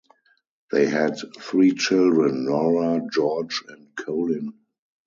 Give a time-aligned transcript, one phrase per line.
[0.71, 4.53] They had three children: Nora, George and Colin.